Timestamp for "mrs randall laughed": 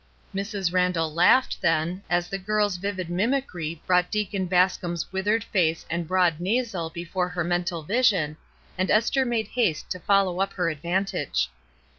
0.35-1.61